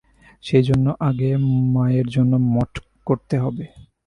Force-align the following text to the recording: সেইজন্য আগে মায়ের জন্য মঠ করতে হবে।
সেইজন্য 0.43 0.85
আগে 0.99 1.29
মায়ের 1.73 2.07
জন্য 2.07 2.33
মঠ 2.53 2.71
করতে 3.07 3.35
হবে। 3.39 3.65